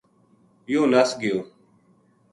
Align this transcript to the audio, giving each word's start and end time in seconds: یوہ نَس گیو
یوہ 0.71 0.85
نَس 0.91 1.09
گیو 1.21 1.37